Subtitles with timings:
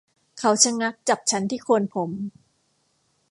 [0.39, 2.09] เขาชะงักจับฉันที่โคนผม